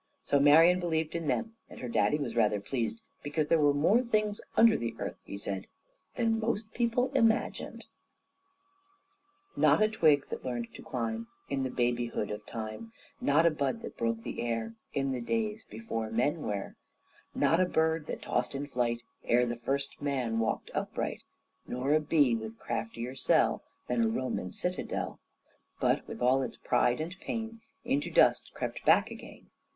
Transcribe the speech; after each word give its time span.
So 0.23 0.39
Marian 0.39 0.79
believed 0.79 1.13
in 1.13 1.27
them, 1.27 1.57
and 1.69 1.79
her 1.79 1.87
daddy 1.87 2.17
was 2.17 2.35
rather 2.35 2.59
pleased, 2.59 3.01
because 3.21 3.45
there 3.49 3.59
were 3.61 3.71
more 3.71 4.01
things 4.01 4.41
under 4.57 4.75
the 4.75 4.95
earth, 4.97 5.19
he 5.25 5.37
said, 5.37 5.67
than 6.15 6.39
most 6.39 6.73
people 6.73 7.11
imagined. 7.13 7.85
Not 9.55 9.83
a 9.83 9.87
twig 9.87 10.27
that 10.31 10.43
learned 10.43 10.73
to 10.73 10.81
climb 10.81 11.27
In 11.49 11.61
the 11.61 11.69
babyhood 11.69 12.31
of 12.31 12.43
time, 12.47 12.93
Not 13.21 13.45
a 13.45 13.51
bud 13.51 13.83
that 13.83 13.95
broke 13.95 14.23
the 14.23 14.41
air 14.41 14.73
In 14.91 15.11
the 15.11 15.21
days 15.21 15.65
before 15.69 16.09
men 16.09 16.41
were, 16.41 16.77
Not 17.35 17.59
a 17.59 17.65
bird 17.69 18.07
that 18.07 18.23
tossed 18.23 18.55
in 18.55 18.65
flight 18.65 19.03
Ere 19.25 19.45
the 19.45 19.55
first 19.57 20.01
man 20.01 20.39
walked 20.39 20.71
upright, 20.73 21.21
Nor 21.67 21.93
a 21.93 21.99
bee 21.99 22.33
with 22.33 22.57
craftier 22.57 23.13
cell 23.13 23.61
Than 23.87 24.01
a 24.03 24.07
Roman 24.09 24.51
citadel, 24.51 25.19
But, 25.79 26.07
with 26.07 26.23
all 26.23 26.41
its 26.41 26.57
pride 26.57 26.99
and 26.99 27.15
pain, 27.19 27.61
Into 27.85 28.09
dust 28.09 28.49
crept 28.55 28.83
back 28.83 29.11
again. 29.11 29.51